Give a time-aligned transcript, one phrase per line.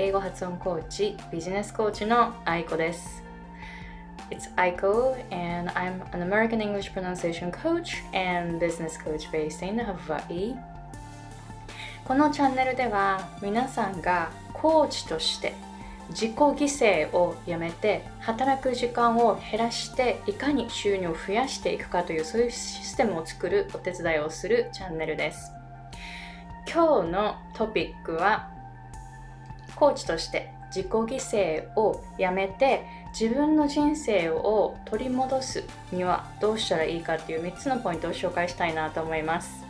[0.00, 3.22] 英語発音コーチ、ビジネスコーチの愛子です。
[4.30, 10.56] It's Aiko, and I'm an American English pronunciation coach and business coach based in Hawaii.
[12.06, 15.52] このチャンネルでは皆さんがコーチとして
[16.08, 25.52] 自己犠牲をやめて働く時間を減らしていかに収入を増やしていくかというそういうシステムを作るお手伝いをするチャンネルです
[26.72, 28.59] 今日のトピックは
[29.80, 32.84] コーチとして自己犠牲をやめて
[33.18, 39.64] 自分の人生を取り戻すにはどうしたらいいかっていう3つのポイントを紹介したいなと思います。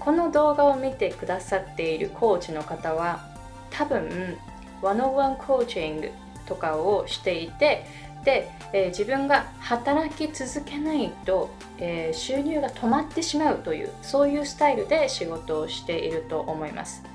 [0.00, 3.24] この動画を見てくださっているコーチの方は
[3.70, 4.36] 多分
[4.82, 6.10] ワンオワンコーチング
[6.44, 7.86] とかをしていて
[8.24, 17.11] で、えー、自分が働き続けないと、えー、収入が止まってしまうというそういうスタイルで仕事をしていると思います。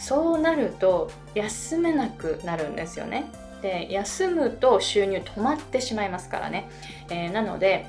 [0.00, 3.30] そうなると休めなくなるんですよね。
[3.62, 6.68] で休むと収入止まってしまいますからね、
[7.10, 7.84] えー、なので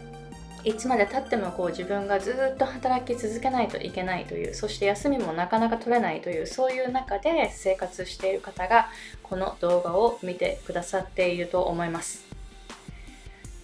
[0.66, 8.90] いつまでたってもこう自分がずっと働き続けないといけないというそして休みもなかなか取れないというそういう中で生活している方が
[9.24, 12.26] この動画を見てくださっていると思います。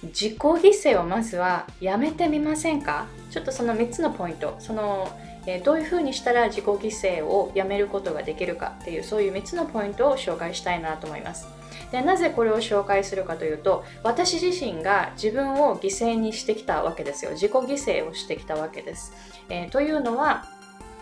[0.04, 3.08] 自己犠牲をまずはやめてみませんか？
[3.32, 5.12] ちょっとその3つのポイントその
[5.48, 6.78] えどういうふうにしたら自己犠
[7.22, 11.48] 牲をやめることができるかっていうそういう3つのポイントを紹介したいなと思います。
[11.92, 17.32] でなぜこれを紹介するかというと私自身が自分を犠牲にしてきたわけですよ。
[17.32, 19.14] 自己犠牲をしてきたわけです、
[19.50, 20.46] えー、というのは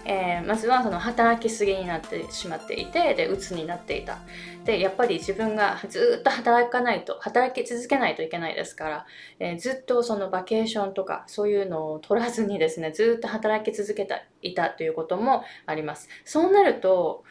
[0.05, 4.19] えー、まずはその働きすぎになってしまっていてで鬱になっていた
[4.63, 9.05] でやっぱり自分がずっと働かないと働き続けないといけないですから、
[9.39, 17.23] えー、ずっとそのバケーションとかそういうのを取らずにですねずっと働き続けていたということもありますそうなると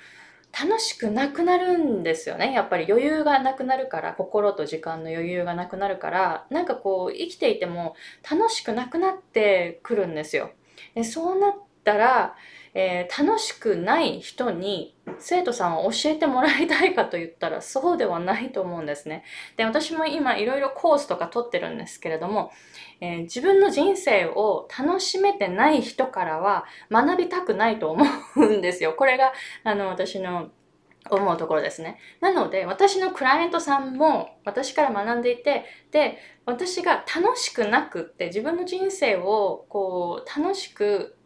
[0.56, 2.52] 楽しくなくなるんですよね。
[2.52, 7.96] やっぱり余裕がなくなるから、心と時間の余裕がなくなるから、なんかこう生きていても
[8.30, 10.52] 楽しくなくなってくるんですよ。
[10.94, 12.36] でそうなったら、
[12.74, 19.24] えー、楽しくない人に生徒さんを教えてもらいたいかと言ったらそうではないと思うんですね。
[19.56, 22.50] で、私も今いろいろコースとか取ってるんですけれども、
[23.00, 28.04] えー、自分の人生を楽しめてない人からは学びたくないと思
[28.36, 28.92] うんですよ。
[28.92, 30.50] これが、あの、私の
[31.10, 31.98] 思うところですね。
[32.20, 41.16] なので、私のクライアントさんも私から学んでいて、で、私が楽しくなくって自分の人生をこう楽しく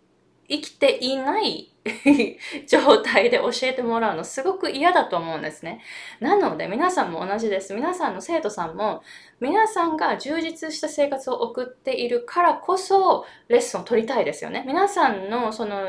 [0.49, 1.71] 生きていない
[2.67, 5.81] 状態で教えてもらうのすごく嫌だと思うんですね。
[6.21, 7.75] なので皆さんも同じです。
[7.75, 9.03] 皆さんの生徒さんも
[9.41, 14.65] 皆さんが充実した生活を送っているからこそレッスンを取りたいですよね。
[14.67, 15.87] 皆さんのその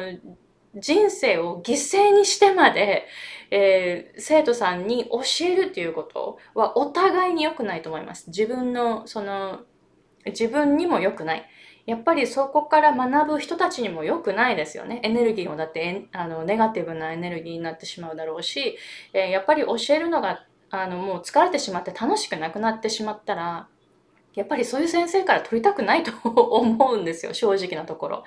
[0.75, 3.07] 人生を犠牲にしてまで、
[3.49, 8.27] えー、生徒さんに教えるっていうことはお互いに良くないと思います。
[8.27, 9.61] 自分のその
[10.25, 11.45] 自分にも良くない。
[11.85, 14.99] やっぱりそこから学ぶ人たちにも良くないですよね。
[15.03, 18.77] エネルギーもだってあのネガティブなエネルギーになってしまうだろうし、
[19.13, 23.67] えー、やっぱり教えるのがあのもう疲れてしまって楽しくなくなってしまったら、
[24.35, 28.23] やっぱりそういう先生から取りたくないと 思うんですよ、正直なところ。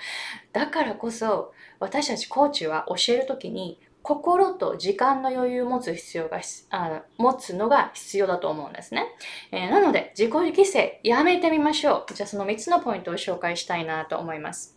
[0.53, 6.41] だからこそ、私たちコーチは教えるときに、心と時間の余裕を持つ必要が
[6.71, 9.07] あ、持つのが必要だと思うんですね。
[9.53, 12.15] えー、なので、自己犠牲やめてみましょう。
[12.15, 14.77] じゃあその3つのポイントを紹介したいなと思います。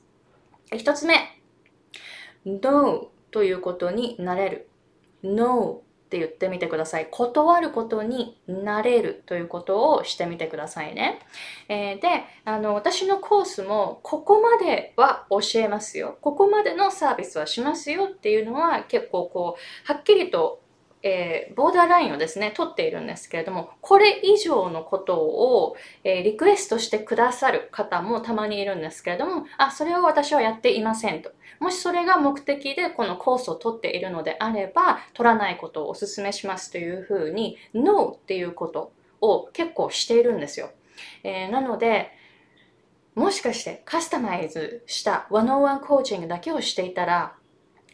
[0.72, 1.16] 1つ目、
[2.46, 4.70] No ということになれる。
[5.24, 5.82] No
[6.16, 7.08] って言ってみてください。
[7.12, 11.20] 断ることになれるということをしてみてくださいね。
[11.68, 16.18] えー、で、あの、私のコースもここまでは教えますよ。
[16.22, 20.62] ここまでのサービスはしますよっていうのは結構こう、はっきりと
[21.08, 31.32] えー、ボーダーラインをですね、取っているんですけれども、これ以上のことを、えー、リクエストしてくださる方もたまにいるんですけれども、あ、それを私はやっていませんと。
[31.60, 38.92] もしそれが目的でこのコースを取っているのであれば、取らないことをお勧めしますというふうに、NO っていうこと
[39.22, 40.72] を結構しているんですよ。
[41.24, 42.12] えー、なので、
[43.14, 47.36] もしかしてカスタマイズした101コーチングだけをしていたら、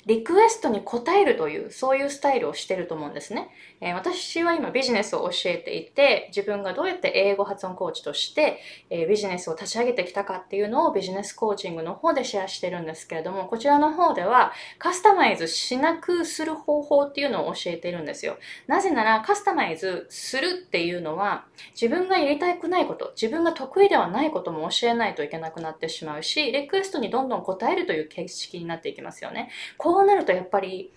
[0.06, 3.50] リクエストに応えるという、そういうスタイルをしてると思うんですね。
[3.82, 8.60] えー、私は今ビジネスを教えていて、自分がどうやって英語発音コーチとして、
[8.90, 18.38] えー、ビジネスを立ち上げてきたかっていうのをビジネスコーチングの方でシェアしてるんですけれども、こちらの方ではカスタマイズしなくする方法っていうのを教えているんですよ。
[18.68, 21.46] なぜならカスタマイズするっていうのは、
[21.80, 29.50] 自分がやりたくないこと、自分が得意ではないことも教えないといけなくなってしまうし、リクエストにどんどん応えるという形式になっていきますよね。
[29.78, 30.94] ここうなるとやっぱり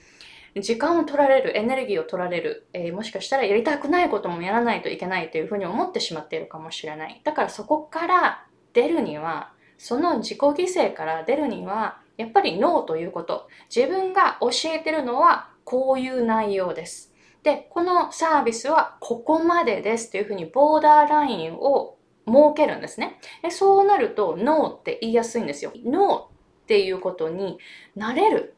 [0.60, 7.20] 時間を取られる、エネルギーを取られる、えー、もしかしたらやりたくないこともやらないといけないというふうに思ってしまっているかもしれない。
[7.24, 13.48] だからそこから出るには、その自己犠牲から出るには、やっぱりノーということ。
[13.74, 17.12] 自分が教えてるのはこういう内容です。
[17.42, 21.96] で、このサービスはここまでですというふうにボーダーラインを
[22.26, 23.18] 設けるんですね。
[23.42, 25.72] でそうなるとノーって言いやすいんですよ。
[25.84, 27.58] ノーっていうことに
[27.96, 28.54] なれる。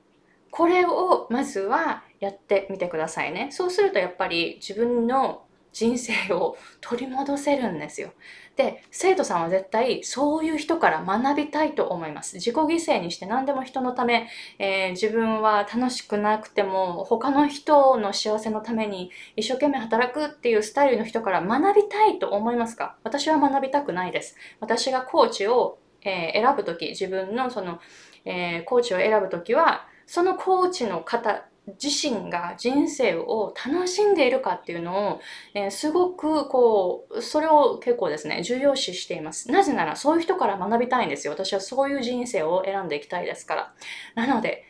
[0.51, 3.49] これをまずはやってみてくださいね。
[3.51, 8.13] そうするとやっぱり自分の人生を取り戻せるんですよ。
[8.57, 12.37] で、生徒さんは絶対そういう人から学びたいと思います。
[12.37, 22.97] 自己犠牲にして何でも人のため、えー、自分は楽しくなくても他の人の幸せのために一生懸命働くっていうスタイルの人から学びたいと思いますか？
[23.05, 24.37] 私は学びたくないです。
[24.61, 27.81] 私がコーチを、えー、選ぶとき、自分のその、
[28.25, 31.45] えー、コーチを選ぶときは、そのコーチの方
[31.83, 35.21] 自身が人生を楽しんでいるかっていうのを、
[35.55, 39.51] えー、すごくこう、それを結構ですね、重要視しています。
[39.51, 41.33] なぜならそういう人から学びたいんですよ。
[41.33, 43.75] 私はそういう人生を選んでいきたいですから。
[44.15, 44.65] なので、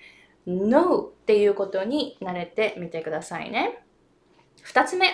[0.47, 3.83] No っていうことに慣れてみてくださいね。
[4.63, 5.09] 二つ目。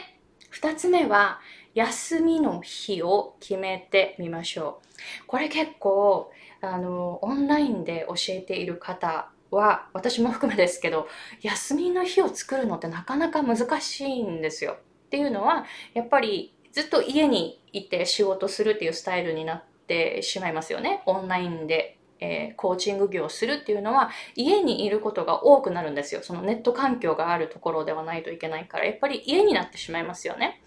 [0.51, 1.41] 二つ目は、
[1.75, 4.83] 休みの日を決めてみましょ
[5.25, 5.27] う。
[5.27, 6.31] これ結構、
[6.61, 11.07] あの、オンラインで教えている方は私も含めですけど
[11.43, 14.77] 休みの日を作るのってなかなか難しいんですよ。
[15.07, 21.03] っていうのはやっぱりずっと家にいて仕事するっていうスタイルになってしまいますよね。
[21.05, 26.23] オンラインで、えー、コーチング業をするっていうのは家にいることが多くなるんですよ。
[26.23, 30.63] そのネット環境があるところではないといけないからやっぱり家になってしまいますよね。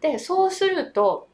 [0.00, 1.28] で、そうすると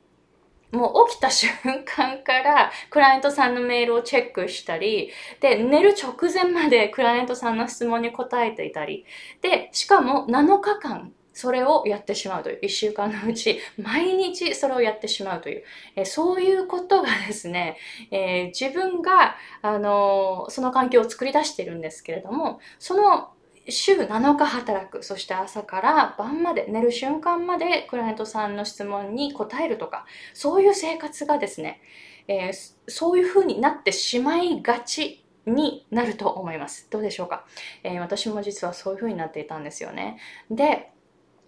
[0.75, 1.51] もう起きた瞬
[1.85, 5.11] 間からクライアントさんのメールをチェックしたり、
[5.41, 9.05] で、寝る直前までクライアントさんの質問に答えていたり、
[9.41, 15.65] で、しかも7日間それをやってしまうという、1週間のうち、毎日それをやってしまうという、
[15.97, 17.77] えそういうことがですね、
[18.11, 23.31] えー、自分が、あのー、その環境を作り出しているんですけれども、その
[23.69, 25.03] 週7日働く。
[25.03, 31.81] そして朝から晩まで、寝る瞬間までクライアントさんの質問に答えるとか、そういう生活がですね、
[32.29, 32.53] えー、
[32.89, 36.89] そういう風になってしまいがちになると思います。
[36.91, 37.47] どうでしょうか、
[37.83, 40.19] えー、私も実はそういう風になっていたんですよね。
[40.51, 40.91] で、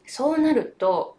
[0.07, 1.17] そうなると、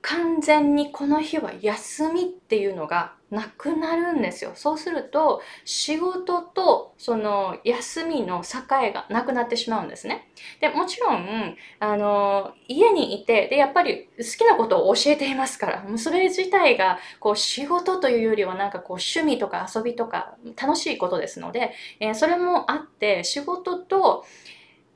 [0.00, 4.52] 完全にこの日は休みっていうのがなくなるんですよ。
[4.54, 10.28] そうすると仕事とその休みの境がなくなってしまうんですね。
[10.60, 24.24] で、もちろん、あの、家にいて、で、やっぱり好きなことを教えていますから、それ自体がこう仕事というよりはなんかこう趣味とか遊びとか楽しいことですので、えー、それもあって仕事と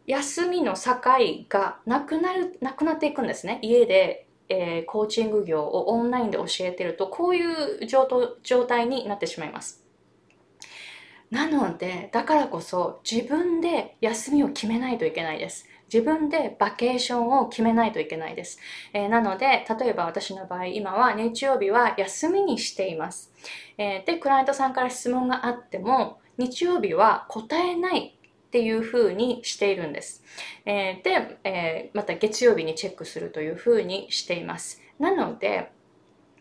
[0.07, 0.97] 休みの境
[1.49, 3.61] がなくなる、なくなっていくんですね。
[3.63, 9.83] 家でえー、コーチング業をオンラインで教えてるとこういう状態になってしまいます。
[11.33, 15.67] なのでだからこそ自分で休みを決めないといけないです。
[15.93, 18.59] 自分でバケーションを決めないといけないです。
[18.93, 23.31] えー、なので、例えば私の場合、今は日曜日は休みにしています。
[23.77, 30.25] えー、で、クライアントさんから質問があっても、日曜日は答えないっていう風にしているんです。
[30.65, 34.81] えー、で、えー、また月曜日にチェックするという風にしています。
[34.99, 35.73] なので、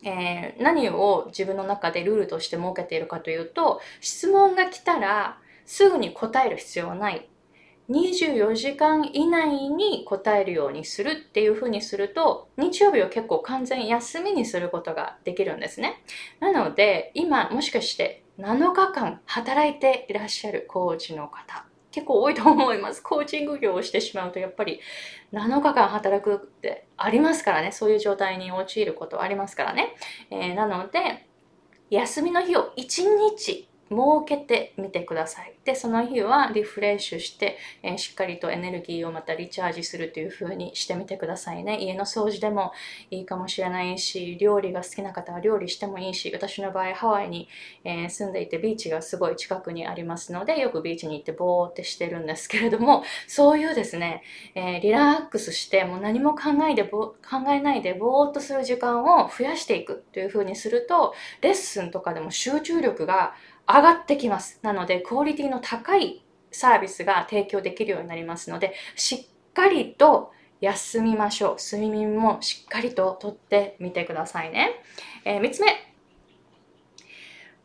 [0.03, 7.27] えー、何を自分の中でルールとして設けているかというと、質問が来たらすぐに答える必要はない。
[7.89, 16.01] 24時間以内に答えるようにするっていう風にすると、日曜日を結構完全休みにすることができるんですね。
[16.39, 23.01] なので、今もしかして7日間働いていらっしゃるコーチの方、結構多いと思います。
[23.01, 24.79] コーチング業をしてしまうとやっぱり
[25.33, 27.71] 7日間働くってありますからね。
[27.71, 29.95] そういう状態に陥ることありますからね。
[30.29, 31.27] えー、なので、
[31.89, 33.03] 休みの日を1
[33.37, 35.53] 日設けてみてください。
[35.65, 41.77] で、その日はリフレッシュして、えー、しっかりとエネルギーをまたリチャージするという風にしてみてくださいね。
[41.79, 42.71] 家の掃除でも
[43.11, 47.49] いいかもしれないし、料理が好きな方は料理してもいいし、私の場合ハワイに、
[47.83, 54.23] えー、住んでいてビーチがすごい近くにありますので、よくビーチに行ってボーってしてるんですけれども、そういうですね、
[54.55, 57.15] えー、リラックスしてもう何も考えで考
[57.49, 63.35] えないでぼーっとする時間を増やしていくという風にすると、レッスンとかでも集中力が
[63.67, 64.59] 上がってきます。
[64.61, 71.55] なので、クオリティの高いサービスが提供できるようになりますので、しっかりと休みましょう。
[71.57, 74.83] 睡眠もしっかりととってみてくださいね。
[75.25, 75.67] えー、3つ目。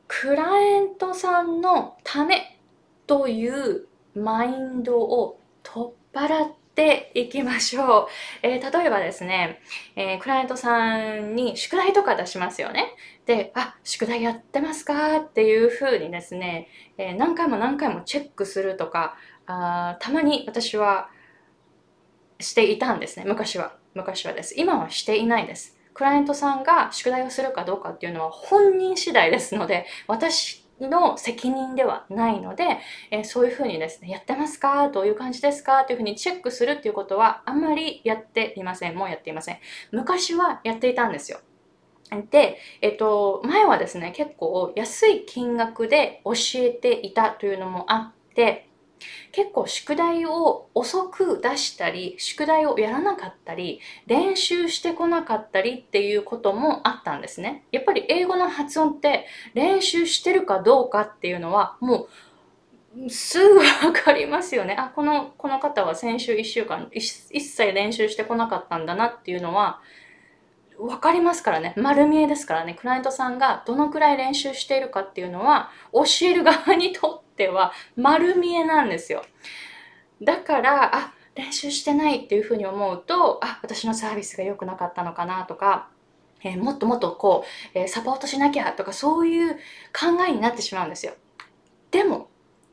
[0.09, 2.59] クライアントさんのため
[3.07, 8.07] というマインドを取っ払ってっていきましょう。
[8.43, 9.63] えー、例えばですね、
[9.97, 12.95] えー、クライアントさんに宿題とか出しますよね。
[13.25, 16.69] で、あ、宿題やってますかっていうふうにですね、
[16.99, 19.17] えー、何回も何回もチェックするとか、
[19.47, 21.09] あたまに私は
[22.41, 23.25] していたんですね。
[23.27, 23.75] 昔は。
[23.95, 24.55] 昔はです。
[24.59, 25.79] 今はしていないです。
[25.95, 32.79] クライアントさんが宿題をするかどうかっていうのは本人次第ですので、私の責任ではないので、
[33.11, 34.89] えー、そういうふうにですね、やってますか？
[34.91, 35.85] どういう感じですか？
[35.85, 38.97] というふうにチェックするっていうことはあんまりやっていません。
[38.97, 39.59] もうやっていません。
[39.91, 41.41] 昔はやっていたんですよ。
[42.31, 48.69] で、えっと、前はですね、結構安い金額で教えていたというのもあって、
[49.33, 57.65] 結構宿題を遅く出したり、宿題をやらなかったり、練習してこなかったりっていうこともあったんですね。
[57.73, 62.09] やっぱり英語の発音って練習してるかどうかっていうのはも
[63.05, 64.75] うすぐわかりますよね。
[64.79, 67.03] あ、この、この方は先週1週間一
[67.41, 69.81] 切練習してこなかったんだなっていうのは
[70.79, 71.75] わかりますからね。
[71.77, 72.75] 丸見えですからね。
[72.75, 79.23] クライアントさんがどのくらい練習しているかっていうのは教える側にとっては丸見えなんですよ。
[80.23, 85.89] だから、あ、練習してないっていうふうに思うと、あ、私のサービスが良くなかったのかなとか、
[86.43, 91.13] えー、もっともっとこう、えー、サポートしなきゃとかそういう考えになってしまうんですよ。
[91.91, 92.29] でも、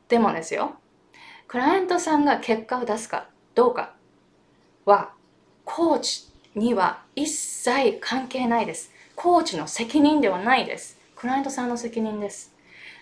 [0.08, 0.76] でもですよ。
[1.46, 3.94] クライアントさんが結果を出すかどうか
[4.84, 5.12] は、
[5.64, 8.92] コーチには一切関係ないです。
[9.16, 10.98] コーチの責任ではないです。
[11.16, 12.54] クライアントさんの責任です。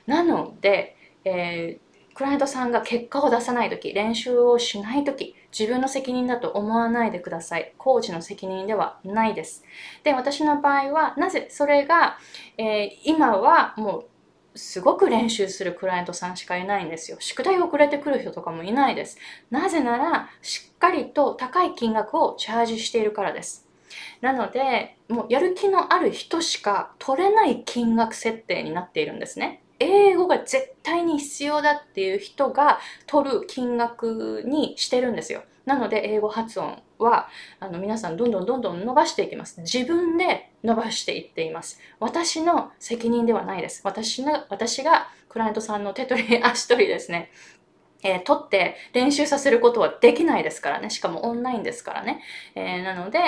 [0.06, 7.72] なので、えー、クライアントさんが結果を出さないとき、練習をしないとき、自分の責任だと思わないでください。
[7.78, 9.64] コーチの責任ではないです。
[10.04, 12.18] で、私の場合は、なぜそれが、
[12.58, 14.04] えー、今はもう
[14.54, 17.16] すごく練習するクライアントさんしかいないんですよ。
[17.20, 19.18] 宿題遅れてくる人とかもいないです。
[19.50, 23.66] なぜなら、しっかりと高い金額をチャージしているからです。
[24.20, 29.62] なので、もうやる気のある人しか取れない金額設定になっているんですね。
[29.78, 35.42] 英語が絶対に必要だっていう人が取る金額にしてるんですよ。
[35.66, 37.28] なので、英語発音は、
[37.60, 39.60] あの、皆さんどんどんどんどん伸ばしていきます。
[39.60, 41.80] 自分で伸ばしていっています。
[42.00, 43.82] 私の責任ではないです。
[43.84, 47.30] 私の、私がクライアントさんの手取り足取りですね。
[48.04, 50.90] えー、取って練習させることはできないですからね。
[50.90, 52.22] しかもオンラインですからね。
[52.54, 53.18] えー、なので、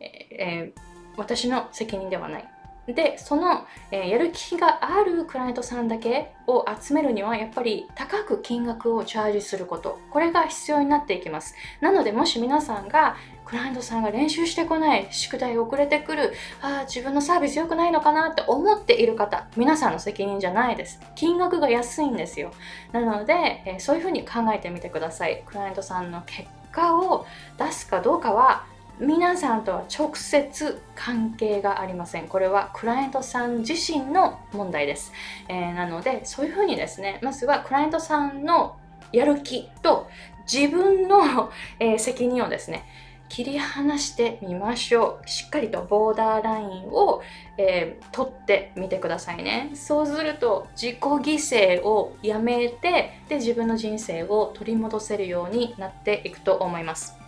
[0.00, 0.80] えー、
[1.16, 2.55] 私の責任ではない。
[2.86, 9.98] でその、えー、やる気があるクライアントさんだけを集めるにはやっぱり高く金額をチャージすること。
[10.10, 11.54] これが必要になっていきます。
[11.80, 21.00] なのでもし皆さんがクライアントさんが練習してこない宿題遅れてくるああ自分のサービス良くないのかなって思っている方皆さんの責任じゃないです。
[21.14, 22.52] 金額が安いんですよ。
[22.92, 25.42] なので、えー、そういうふうに考えてみてください。
[25.46, 27.26] クライアントさんの結果を
[27.58, 28.64] 出すかどうかは
[28.98, 32.28] 皆さんとは直接関係がありません。
[32.28, 35.12] これはクライアントさん自身の問題です。
[35.48, 38.78] えー、なので、そういうふうにですね、まずはクライアントさんの
[39.12, 40.08] やる気と
[40.50, 42.84] 自分の、 えー、責任をですね、
[43.28, 45.28] 切り離してみましょう。
[45.28, 47.20] しっかりとボーダーラインを、
[47.58, 49.72] えー、取ってみてくださいね。
[49.74, 57.25] そうすると自己犠牲をやめてで自分の人生を取り戻せるようになっていくと思います。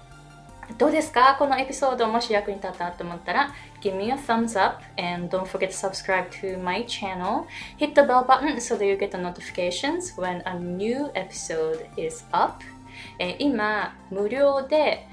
[0.76, 7.46] どうですかこのエピソードもし役に立ったと思ったら Give me a thumbs up and don't forget to subscribe to my channel.
[7.78, 12.24] Hit the bell button so that you get the notifications when a new episode is
[12.32, 12.62] up.
[13.38, 15.08] 今無料で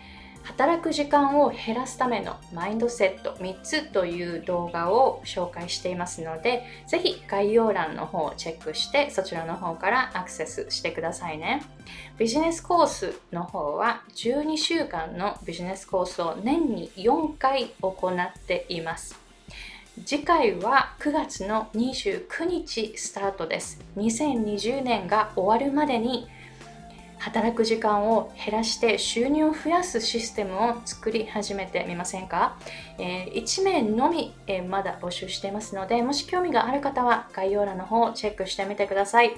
[0.46, 11.64] 働く時間を減らすためのマインドセット3つという動画を紹介していますので、ぜひ概要欄の方をチェックしてそちらの方からアクセスしてくださいね。
[12.18, 19.20] ビジネスコースの方は12週間のビジネスコースを年に4回行っています。
[20.06, 23.82] 次回は9月の29日スタートです。
[23.98, 26.28] 2020年が終わるまでに
[27.26, 32.56] 働く時間を減らして収入を増やすシステムを作り始めてみませんか、
[33.00, 39.32] えー、1名のみ、えー、まだ募集していますので、もし興味がある方は概要欄の方をチェックしてみてください。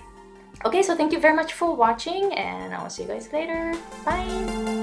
[0.66, 3.74] Okay, so thank you very much for watching and I will see you guys later.
[4.04, 4.77] Bye!